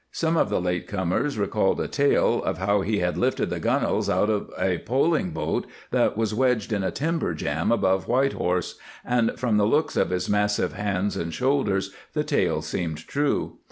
Some 0.11 0.35
of 0.35 0.49
the 0.49 0.59
late 0.59 0.87
comers 0.87 1.37
recalled 1.37 1.79
a 1.79 1.87
tale 1.87 2.43
of 2.43 2.57
how 2.57 2.81
he 2.81 2.97
had 2.97 3.19
lifted 3.19 3.51
the 3.51 3.59
gunwales 3.59 4.09
out 4.09 4.31
of 4.31 4.49
a 4.57 4.79
poling 4.79 5.29
boat 5.29 5.67
that 5.91 6.17
was 6.17 6.33
wedged 6.33 6.73
in 6.73 6.83
a 6.83 6.89
timber 6.89 7.35
jam 7.35 7.71
above 7.71 8.07
White 8.07 8.33
Horse, 8.33 8.79
and 9.05 9.31
from 9.37 9.57
the 9.57 9.67
looks 9.67 9.95
of 9.95 10.09
his 10.09 10.27
massive 10.27 10.73
hands 10.73 11.15
and 11.15 11.31
shoulders 11.31 11.93
the 12.13 12.23
tale 12.23 12.63
seemed 12.63 13.07
true. 13.07 13.59